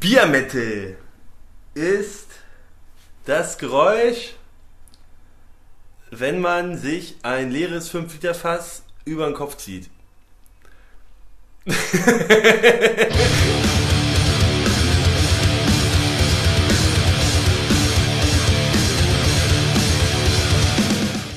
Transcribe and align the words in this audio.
Biermetal 0.00 0.96
ist 1.74 2.26
das 3.26 3.58
Geräusch, 3.58 4.32
wenn 6.10 6.40
man 6.40 6.78
sich 6.78 7.16
ein 7.22 7.50
leeres 7.50 7.92
5-Liter-Fass 7.92 8.82
über 9.04 9.26
den 9.26 9.34
Kopf 9.34 9.58
zieht. 9.58 9.90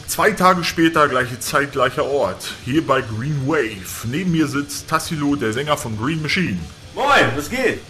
Zwei 0.07 0.31
Tage 0.31 0.63
später, 0.63 1.09
gleiche 1.09 1.37
Zeit, 1.41 1.73
gleicher 1.73 2.05
Ort. 2.05 2.53
Hier 2.63 2.87
bei 2.87 3.01
Green 3.01 3.45
Wave. 3.45 4.07
Neben 4.07 4.31
mir 4.31 4.47
sitzt 4.47 4.87
Tassilo, 4.87 5.35
der 5.35 5.51
Sänger 5.51 5.75
von 5.75 5.97
Green 5.97 6.21
Machine. 6.21 6.59
Moin, 6.95 7.29
was 7.35 7.49
geht? 7.49 7.81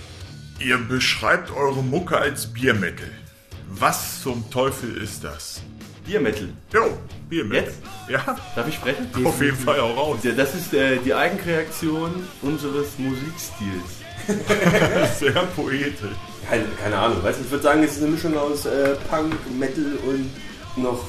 Ihr 0.64 0.78
beschreibt 0.78 1.52
eure 1.52 1.84
Mucke 1.84 2.18
als 2.18 2.48
Biermetal. 2.48 3.10
Was 3.70 4.22
zum 4.22 4.50
Teufel 4.50 4.96
ist 4.98 5.24
das? 5.24 5.62
Biermetal. 6.06 6.50
Jo, 6.74 6.98
Biermetal. 7.30 7.66
Jetzt? 7.66 7.78
Ja, 8.10 8.38
Darf 8.56 8.68
ich 8.68 8.76
sprechen? 8.76 9.08
auf 9.26 9.42
jeden 9.42 9.58
Fall 9.58 9.80
auch 9.80 9.96
raus. 9.98 10.20
Ja, 10.24 10.32
Das 10.32 10.54
ist 10.56 10.74
äh, 10.74 10.98
die 10.98 11.14
Eigenreaktion 11.14 12.28
unseres 12.42 12.98
Musikstils. 12.98 13.84
Sehr 15.20 15.32
poetisch. 15.56 16.16
Keine, 16.50 16.66
keine 16.82 16.98
Ahnung, 16.98 17.24
weißt 17.24 17.40
du, 17.40 17.44
ich 17.46 17.52
würde 17.52 17.64
sagen, 17.64 17.84
es 17.84 17.94
ist 17.98 18.04
eine 18.04 18.12
Mischung 18.12 18.38
aus 18.38 18.66
äh, 18.66 18.96
Punk, 19.10 19.34
Metal 19.58 19.98
und 20.06 20.30
noch 20.82 21.08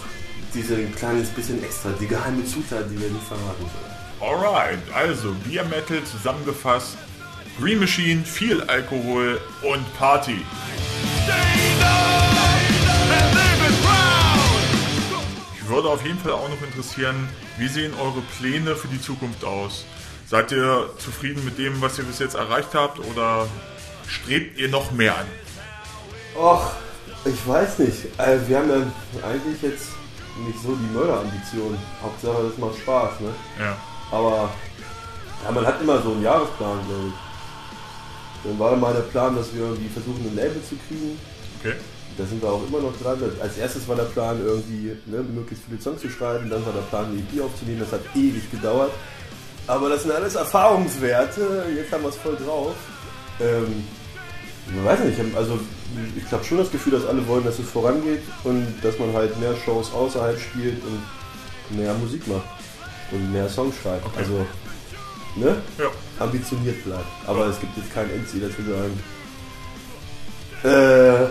diese 0.52 0.76
kleines 0.96 1.28
bisschen 1.28 1.62
extra, 1.62 1.90
die 2.00 2.06
geheime 2.06 2.44
Zutat, 2.44 2.86
die 2.90 3.00
wir 3.00 3.08
nicht 3.10 3.24
verraten 3.24 3.62
sollen. 3.62 4.32
Alright, 4.42 4.78
also 4.94 5.32
Biermetal 5.48 6.02
zusammengefasst. 6.04 6.96
Green 7.60 7.78
Machine, 7.78 8.24
viel 8.24 8.62
Alkohol 8.62 9.40
und 9.62 9.96
Party. 9.96 10.44
Ich 15.54 15.68
würde 15.68 15.88
auf 15.88 16.04
jeden 16.04 16.18
Fall 16.18 16.32
auch 16.32 16.48
noch 16.48 16.60
interessieren, 16.62 17.28
wie 17.56 17.68
sehen 17.68 17.92
eure 17.94 18.22
Pläne 18.38 18.74
für 18.74 18.88
die 18.88 19.00
Zukunft 19.00 19.44
aus? 19.44 19.84
Seid 20.26 20.50
ihr 20.50 20.90
zufrieden 20.98 21.44
mit 21.44 21.56
dem, 21.58 21.80
was 21.80 21.96
ihr 21.98 22.04
bis 22.04 22.18
jetzt 22.18 22.34
erreicht 22.34 22.74
habt 22.74 22.98
oder 22.98 23.46
strebt 24.08 24.58
ihr 24.58 24.68
noch 24.68 24.90
mehr 24.90 25.16
an? 25.16 25.26
Och, 26.36 26.72
ich 27.24 27.46
weiß 27.46 27.78
nicht. 27.78 28.06
Äh, 28.18 28.38
wir 28.48 28.58
haben 28.58 28.68
ja 28.68 29.28
eigentlich 29.28 29.62
jetzt 29.62 29.90
nicht 30.44 30.60
so 30.60 30.74
die 30.74 30.92
Mörderambitionen. 30.92 31.78
Hauptsache, 32.02 32.50
das 32.50 32.58
macht 32.58 32.78
Spaß, 32.78 33.20
ne? 33.20 33.30
Ja. 33.60 33.76
Aber 34.10 34.50
ja, 35.44 35.52
man 35.52 35.64
hat 35.64 35.80
immer 35.80 36.02
so 36.02 36.10
einen 36.10 36.22
Jahresplan, 36.22 36.78
glaube 36.88 37.08
ich. 37.08 37.33
Dann 38.44 38.58
war 38.58 38.76
mal 38.76 38.92
der 38.92 39.00
Plan, 39.00 39.34
dass 39.36 39.54
wir 39.54 39.62
irgendwie 39.62 39.88
versuchen, 39.88 40.24
ein 40.26 40.36
Label 40.36 40.62
zu 40.68 40.76
kriegen. 40.86 41.18
Okay. 41.60 41.74
Da 42.16 42.24
sind 42.24 42.40
wir 42.42 42.48
auch 42.48 42.62
immer 42.68 42.80
noch 42.80 42.96
dran. 43.00 43.18
Als 43.40 43.58
erstes 43.58 43.88
war 43.88 43.96
der 43.96 44.04
Plan, 44.04 44.40
irgendwie 44.44 44.96
ne, 45.06 45.22
möglichst 45.22 45.64
viele 45.64 45.80
Songs 45.80 46.00
zu 46.00 46.08
schreiben. 46.08 46.48
Dann 46.48 46.64
war 46.64 46.72
der 46.72 46.82
Plan, 46.82 47.06
eine 47.06 47.18
EP 47.18 47.42
aufzunehmen. 47.42 47.80
Das 47.80 47.92
hat 47.92 48.02
ewig 48.14 48.48
gedauert. 48.50 48.92
Aber 49.66 49.88
das 49.88 50.02
sind 50.02 50.12
alles 50.12 50.34
Erfahrungswerte. 50.34 51.64
Jetzt 51.74 51.92
haben 51.92 52.02
wir 52.02 52.10
es 52.10 52.16
voll 52.16 52.36
drauf. 52.36 52.74
Ähm, 53.40 53.84
ich 54.68 54.84
weiß 54.84 55.00
nicht, 55.00 55.18
also 55.36 55.58
ich 56.16 56.32
habe 56.32 56.44
schon 56.44 56.58
das 56.58 56.70
Gefühl, 56.70 56.92
dass 56.92 57.06
alle 57.06 57.26
wollen, 57.26 57.44
dass 57.44 57.58
es 57.58 57.68
vorangeht 57.68 58.22
und 58.44 58.66
dass 58.82 58.98
man 58.98 59.12
halt 59.12 59.38
mehr 59.40 59.54
Shows 59.64 59.92
außerhalb 59.92 60.38
spielt 60.38 60.82
und 60.84 61.76
mehr 61.76 61.94
Musik 61.94 62.26
macht 62.26 62.46
und 63.10 63.32
mehr 63.32 63.48
Songs 63.48 63.74
schreibt. 63.82 64.06
Okay. 64.06 64.18
Also, 64.18 64.46
ne? 65.36 65.62
Ja. 65.78 65.86
ambitioniert 66.18 66.84
bleibt. 66.84 67.06
Aber 67.26 67.46
es 67.46 67.60
gibt 67.60 67.76
jetzt 67.76 67.92
kein 67.92 68.10
Endziel, 68.10 68.40
dass 68.40 68.58
wir 68.58 68.74
sagen. 68.74 69.00
Äh, 70.64 71.24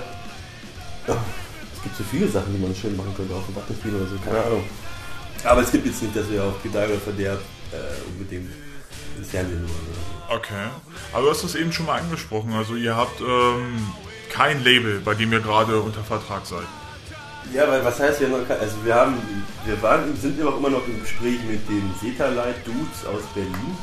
es 1.76 1.84
gibt 1.84 1.98
so 1.98 2.04
viele 2.04 2.28
Sachen, 2.28 2.54
die 2.54 2.62
man 2.62 2.76
schön 2.76 2.96
machen 2.96 3.14
könnte, 3.16 3.34
auf 3.34 3.46
dem 3.46 3.56
Battlefield 3.56 3.96
oder 3.96 4.08
so, 4.08 4.16
keine 4.24 4.44
Ahnung. 4.44 4.64
Aber 5.44 5.62
es 5.62 5.72
gibt 5.72 5.86
jetzt 5.86 6.02
nicht, 6.02 6.16
dass 6.16 6.30
wir 6.30 6.44
auf 6.44 6.62
Gedeih 6.64 6.86
oder 6.86 7.00
Verderb 7.00 7.40
äh, 7.72 8.10
unbedingt 8.10 8.50
ins 9.18 9.30
Fernsehen 9.30 9.62
wollen. 9.62 9.88
Oder 10.30 10.36
Okay. 10.36 10.68
Aber 11.12 11.24
du 11.26 11.30
hast 11.32 11.44
es 11.44 11.56
eben 11.56 11.72
schon 11.72 11.86
mal 11.86 12.00
angesprochen. 12.00 12.54
Also 12.54 12.76
ihr 12.76 12.96
habt 12.96 13.20
ähm, 13.22 13.88
kein 14.32 14.64
Label, 14.64 15.00
bei 15.04 15.14
dem 15.14 15.32
ihr 15.34 15.42
gerade 15.42 15.80
unter 15.80 16.04
Vertrag 16.04 16.46
seid. 16.46 16.64
Ja, 17.54 17.68
weil 17.68 17.84
was 17.84 18.00
heißt 18.00 18.22
ja 18.22 18.30
noch, 18.30 18.50
also 18.50 18.76
wir 18.84 18.96
haben, 18.96 19.18
wir 19.66 19.82
waren, 19.82 20.16
sind 20.20 20.42
auch 20.44 20.58
immer 20.58 20.70
noch 20.70 20.88
im 20.88 21.02
Gespräch 21.02 21.40
mit 21.48 21.68
den 21.70 21.94
Setalite 22.02 22.56
Dudes 22.66 23.06
aus 23.06 23.22
Berlin. 23.36 23.78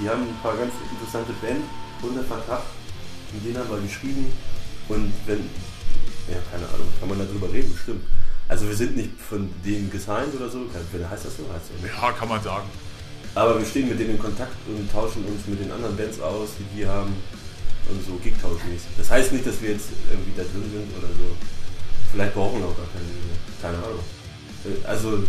Die 0.00 0.08
haben 0.08 0.22
ein 0.22 0.38
paar 0.42 0.56
ganz 0.56 0.72
interessante 0.90 1.32
Bands 1.40 1.64
unter 2.02 2.22
Vertrag, 2.24 2.62
mit 3.32 3.44
denen 3.44 3.58
haben 3.58 3.70
wir 3.70 3.80
geschrieben. 3.80 4.30
Und 4.88 5.12
wenn, 5.26 5.48
ja, 6.28 6.36
keine 6.50 6.66
Ahnung, 6.68 6.86
kann 7.00 7.08
man 7.08 7.18
darüber 7.18 7.50
reden, 7.52 7.72
bestimmt. 7.72 8.04
Also 8.48 8.68
wir 8.68 8.76
sind 8.76 8.96
nicht 8.96 9.10
von 9.28 9.50
denen 9.64 9.90
gesigned 9.90 10.34
oder 10.36 10.48
so, 10.48 10.60
Kann- 10.70 11.10
heißt 11.10 11.24
das 11.24 11.36
so? 11.36 11.42
Heißt 11.52 11.66
das 11.72 11.80
so? 11.80 11.86
Ja, 11.86 12.12
kann 12.12 12.28
man 12.28 12.42
sagen. 12.42 12.68
Aber 13.34 13.58
wir 13.58 13.66
stehen 13.66 13.88
mit 13.88 13.98
denen 13.98 14.10
in 14.12 14.18
Kontakt 14.18 14.54
und 14.68 14.90
tauschen 14.92 15.24
uns 15.24 15.46
mit 15.46 15.60
den 15.60 15.70
anderen 15.72 15.96
Bands 15.96 16.20
aus, 16.20 16.50
die 16.58 16.64
die 16.76 16.86
haben 16.86 17.12
und 17.90 18.04
so 18.06 18.14
Gig-Tauschmäßig. 18.22 18.88
Das 18.98 19.10
heißt 19.10 19.32
nicht, 19.32 19.46
dass 19.46 19.60
wir 19.60 19.70
jetzt 19.72 19.88
irgendwie 20.10 20.32
da 20.36 20.42
drin 20.42 20.70
sind 20.72 20.96
oder 20.96 21.08
so. 21.08 21.24
Vielleicht 22.12 22.34
brauchen 22.34 22.60
wir 22.60 22.66
auch 22.68 22.76
gar 22.76 22.86
keine. 22.92 23.04
Keine 23.74 23.84
Ahnung. 23.84 24.00
Also 24.84 25.22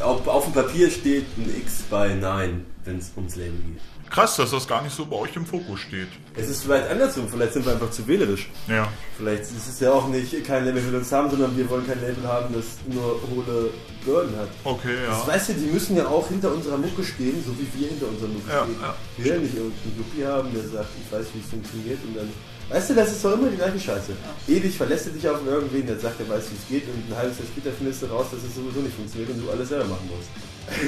auf, 0.00 0.26
auf 0.28 0.44
dem 0.44 0.52
Papier 0.52 0.90
steht 0.90 1.24
ein 1.38 1.48
X 1.62 1.82
bei 1.90 2.14
Nein, 2.14 2.64
wenn 2.86 2.98
es 2.98 3.10
ums 3.16 3.36
Label 3.36 3.58
geht. 3.58 4.10
Krass, 4.10 4.36
dass 4.36 4.52
das 4.52 4.66
gar 4.68 4.82
nicht 4.82 4.94
so 4.94 5.04
bei 5.04 5.16
euch 5.16 5.34
im 5.36 5.44
Fokus 5.44 5.80
steht. 5.80 6.06
Es 6.36 6.48
ist 6.48 6.62
vielleicht 6.62 6.88
andersrum, 6.88 7.28
vielleicht 7.28 7.52
sind 7.54 7.66
wir 7.66 7.72
einfach 7.72 7.90
zu 7.90 8.06
wählerisch. 8.06 8.48
Ja. 8.68 8.88
Vielleicht 9.18 9.42
ist 9.42 9.68
es 9.68 9.80
ja 9.80 9.92
auch 9.92 10.08
nicht 10.08 10.44
kein 10.44 10.64
Label 10.64 10.84
will 10.86 10.94
uns 10.96 11.10
haben, 11.10 11.28
sondern 11.28 11.56
wir 11.56 11.68
wollen 11.68 11.86
kein 11.86 12.00
Label 12.00 12.22
haben, 12.26 12.54
das 12.54 12.64
nur 12.86 13.20
hohle 13.34 13.70
Burden 14.04 14.36
hat. 14.38 14.48
Okay, 14.64 14.94
Das 15.08 15.18
ja. 15.18 15.26
weißt 15.26 15.48
du, 15.48 15.52
die 15.54 15.66
müssen 15.66 15.96
ja 15.96 16.06
auch 16.06 16.28
hinter 16.28 16.52
unserer 16.52 16.78
Mucke 16.78 17.02
stehen, 17.02 17.42
so 17.44 17.52
wie 17.58 17.66
wir 17.80 17.88
hinter 17.88 18.06
unserer 18.08 18.28
Mucke 18.28 18.48
Ja, 18.48 18.62
stehen. 18.62 18.76
ja. 18.80 18.94
Wir 19.16 19.24
werden 19.32 19.42
nicht 19.42 19.56
irgendeinen 19.56 19.96
Lupi 19.98 20.22
haben, 20.22 20.48
der 20.54 20.62
sagt, 20.68 20.90
ich 21.04 21.12
weiß, 21.12 21.26
wie 21.34 21.40
es 21.40 21.50
funktioniert 21.50 21.98
und 22.06 22.16
dann. 22.16 22.30
Weißt 22.68 22.90
du, 22.90 22.94
das 22.94 23.12
ist 23.12 23.24
doch 23.24 23.32
immer 23.34 23.48
die 23.48 23.56
gleiche 23.56 23.78
Scheiße. 23.78 24.10
Ewig 24.48 24.76
verlässt 24.76 25.06
du 25.06 25.10
dich 25.10 25.28
auf 25.28 25.38
irgendwen, 25.46 25.86
der 25.86 25.98
sagt, 26.00 26.18
er 26.20 26.28
weiß, 26.28 26.50
wie 26.50 26.56
es 26.56 26.66
geht 26.68 26.88
und 26.92 27.10
ein 27.10 27.16
halbes 27.16 27.38
Jahr 27.38 27.46
später 27.46 27.70
findest 27.76 28.02
du 28.02 28.06
raus, 28.06 28.26
dass 28.32 28.42
es 28.42 28.54
sowieso 28.56 28.80
nicht 28.80 28.94
funktioniert 28.96 29.30
und 29.30 29.44
du 29.46 29.50
alles 29.50 29.68
selber 29.68 29.84
machen 29.86 30.10
musst. 30.10 30.30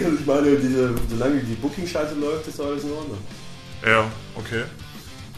Und 0.04 0.19
ich 0.20 0.26
meine, 0.26 0.56
diese, 0.56 0.91
solange 1.09 1.38
die 1.38 1.54
Booking-Scheiße 1.88 2.15
läuft, 2.15 2.47
ist 2.49 2.60
alles 2.60 2.84
in 2.84 2.93
Ordnung. 2.93 3.19
Ja, 3.84 4.04
okay. 4.34 4.65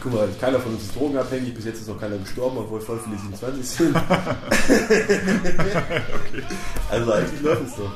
Guck 0.01 0.13
mal, 0.13 0.27
keiner 0.39 0.59
von 0.59 0.73
uns 0.73 0.83
ist 0.83 0.95
drogenabhängig, 0.95 1.53
bis 1.53 1.65
jetzt 1.65 1.81
ist 1.81 1.87
noch 1.87 1.99
keiner 1.99 2.17
gestorben, 2.17 2.57
obwohl 2.57 2.81
voll 2.81 2.99
viele 3.03 3.17
27 3.17 3.67
sind. 3.67 3.95
Also 6.89 7.11
eigentlich 7.13 7.41
läuft 7.41 7.67
es 7.67 7.75
doch. 7.75 7.91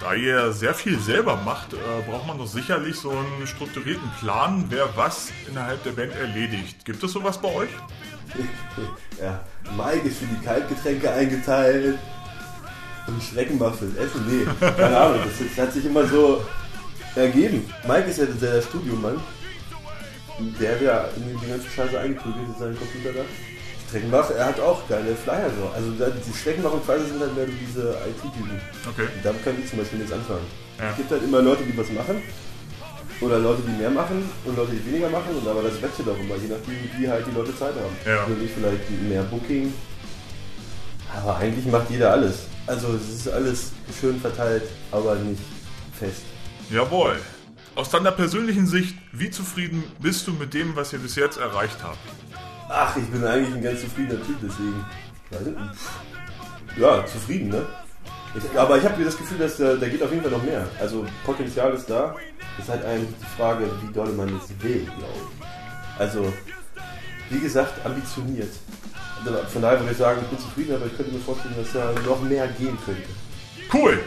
Da 0.00 0.14
ihr 0.14 0.52
sehr 0.52 0.74
viel 0.74 0.98
selber 0.98 1.36
macht, 1.36 1.72
äh, 1.74 1.76
braucht 2.08 2.26
man 2.26 2.38
doch 2.38 2.46
sicherlich 2.46 2.96
so 2.96 3.10
einen 3.10 3.46
strukturierten 3.46 4.08
Plan, 4.20 4.66
wer 4.68 4.96
was 4.96 5.30
innerhalb 5.48 5.82
der 5.84 5.92
Band 5.92 6.14
erledigt. 6.14 6.84
Gibt 6.84 7.02
es 7.02 7.12
sowas 7.12 7.38
bei 7.40 7.48
euch? 7.54 7.70
Ja, 9.20 9.44
Mike 9.76 10.08
ist 10.08 10.18
für 10.18 10.24
die 10.24 10.42
Kaltgetränke 10.42 11.10
eingeteilt 11.10 11.98
und 13.06 13.22
Schreckenbach 13.22 13.74
fürs 13.74 13.94
Essen. 13.96 14.24
Nee, 14.26 14.46
keine 14.60 14.96
Ahnung, 14.96 15.20
das, 15.24 15.46
das 15.46 15.66
hat 15.66 15.74
sich 15.74 15.84
immer 15.84 16.06
so 16.06 16.40
ergeben. 17.16 17.72
Mike 17.86 18.10
ist 18.10 18.18
ja 18.18 18.26
der 18.26 18.62
Studiomann. 18.62 19.20
Der 20.58 20.74
hat 20.74 20.82
ja 20.82 21.08
in 21.16 21.38
die 21.38 21.46
ganze 21.46 21.68
Scheiße 21.68 21.98
eingeprügelt 21.98 22.46
in 22.48 22.58
seinen 22.58 22.78
Computer 22.78 23.12
da. 23.12 23.24
Streckenbach, 23.88 24.30
er 24.30 24.46
hat 24.46 24.60
auch 24.60 24.88
geile 24.88 25.16
Flyer 25.16 25.50
so. 25.50 25.68
Also 25.74 25.90
die 25.90 26.38
Streckenbach 26.38 26.72
und 26.72 26.84
Pfizer 26.84 27.06
sind 27.06 27.20
halt 27.20 27.34
mehr 27.34 27.46
diese 27.46 27.90
IT-Typen. 28.06 28.60
Okay. 28.88 29.08
Und 29.14 29.24
damit 29.24 29.44
kann 29.44 29.54
ich 29.60 29.68
zum 29.68 29.80
Beispiel 29.80 29.98
nichts 29.98 30.12
anfangen. 30.12 30.46
Ja. 30.78 30.90
Es 30.90 30.96
gibt 30.96 31.10
halt 31.10 31.24
immer 31.24 31.42
Leute, 31.42 31.64
die 31.64 31.76
was 31.76 31.90
machen. 31.90 32.22
Oder 33.20 33.38
Leute, 33.38 33.62
die 33.66 33.72
mehr 33.72 33.90
machen 33.90 34.24
und 34.46 34.56
Leute, 34.56 34.72
die 34.72 34.86
weniger 34.86 35.10
machen. 35.10 35.36
Und 35.36 35.46
aber 35.46 35.62
das 35.62 35.82
wechselt 35.82 36.08
auch 36.08 36.18
immer, 36.18 36.36
je 36.36 36.48
nachdem, 36.48 36.78
wie 36.96 37.08
halt 37.08 37.26
die 37.26 37.36
Leute 37.36 37.54
Zeit 37.58 37.74
haben. 37.74 37.96
Ja. 38.06 38.22
Also 38.22 38.32
ich 38.42 38.50
vielleicht 38.52 38.88
mehr 39.08 39.24
Booking. 39.24 39.74
Aber 41.14 41.36
eigentlich 41.36 41.66
macht 41.66 41.90
jeder 41.90 42.12
alles. 42.12 42.46
Also 42.66 42.94
es 42.94 43.12
ist 43.12 43.28
alles 43.28 43.72
schön 44.00 44.20
verteilt, 44.20 44.62
aber 44.92 45.16
nicht 45.16 45.42
fest. 45.98 46.22
Jawohl. 46.70 47.16
Aus 47.74 47.90
deiner 47.90 48.12
persönlichen 48.12 48.66
Sicht, 48.66 48.96
wie 49.12 49.30
zufrieden 49.30 49.82
bist 50.00 50.26
du 50.26 50.32
mit 50.32 50.54
dem, 50.54 50.76
was 50.76 50.92
ihr 50.92 50.98
bis 50.98 51.16
jetzt 51.16 51.38
erreicht 51.38 51.78
habt? 51.82 51.98
Ach, 52.68 52.96
ich 52.96 53.06
bin 53.06 53.24
eigentlich 53.24 53.54
ein 53.54 53.62
ganz 53.62 53.80
zufriedener 53.80 54.24
Typ, 54.24 54.36
deswegen. 54.42 54.84
Ja, 56.76 57.04
zufrieden, 57.06 57.48
ne? 57.48 57.66
Ich, 58.34 58.58
aber 58.58 58.78
ich 58.78 58.84
habe 58.84 59.02
das 59.04 59.18
Gefühl, 59.18 59.38
dass 59.38 59.56
da, 59.56 59.74
da 59.74 59.88
geht 59.88 60.02
auf 60.02 60.10
jeden 60.10 60.22
Fall 60.22 60.30
noch 60.30 60.42
mehr. 60.42 60.68
Also 60.78 61.04
Potenzial 61.24 61.72
ist 61.74 61.90
da. 61.90 62.14
Ist 62.58 62.68
halt 62.68 62.84
eigentlich 62.84 63.14
die 63.20 63.36
Frage, 63.36 63.68
wie 63.82 63.92
doll 63.92 64.12
man 64.12 64.28
es 64.36 64.48
will, 64.62 64.84
glaube 64.84 65.18
ich. 65.40 66.00
Also, 66.00 66.32
wie 67.30 67.40
gesagt, 67.40 67.84
ambitioniert. 67.84 68.52
Also 69.24 69.38
von 69.48 69.62
daher 69.62 69.80
würde 69.80 69.92
ich 69.92 69.98
sagen, 69.98 70.20
ich 70.22 70.28
bin 70.28 70.38
zufrieden, 70.38 70.74
aber 70.76 70.86
ich 70.86 70.96
könnte 70.96 71.12
mir 71.12 71.20
vorstellen, 71.20 71.54
dass 71.56 71.72
da 71.72 71.92
noch 72.06 72.22
mehr 72.22 72.46
gehen 72.48 72.78
könnte. 72.84 73.08
Cool. 73.72 73.98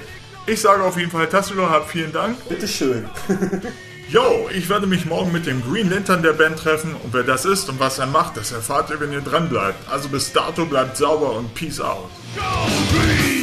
Ich 0.46 0.60
sage 0.60 0.84
auf 0.84 0.98
jeden 0.98 1.10
Fall, 1.10 1.28
Tassilo, 1.28 1.70
hab 1.70 1.90
vielen 1.90 2.12
Dank. 2.12 2.38
Bitteschön. 2.50 3.06
Yo, 4.10 4.50
ich 4.54 4.68
werde 4.68 4.86
mich 4.86 5.06
morgen 5.06 5.32
mit 5.32 5.46
dem 5.46 5.64
Green 5.64 5.90
Lantern 5.90 6.22
der 6.22 6.34
Band 6.34 6.60
treffen 6.60 6.96
und 6.96 7.14
wer 7.14 7.24
das 7.24 7.46
ist 7.46 7.70
und 7.70 7.80
was 7.80 7.98
er 7.98 8.08
macht, 8.08 8.36
das 8.36 8.52
erfahrt 8.52 8.90
ihr, 8.90 9.00
wenn 9.00 9.14
ihr 9.14 9.22
dran 9.22 9.48
bleibt. 9.48 9.90
Also 9.90 10.10
bis 10.10 10.34
dato 10.34 10.66
bleibt 10.66 10.98
sauber 10.98 11.38
und 11.38 11.56
Peace 11.56 11.80
out. 11.80 12.10
Go 12.36 12.42
Green! 12.92 13.43